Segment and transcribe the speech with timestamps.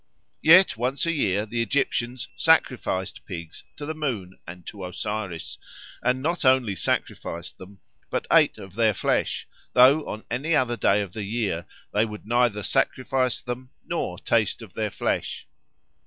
[0.41, 5.59] Yet once a year the Egyptians sacrificed pigs to the moon and to Osiris,
[6.01, 11.03] and not only sacrificed them, but ate of their flesh, though on any other day
[11.03, 15.45] of the year they would neither sacrifice them nor taste of their flesh.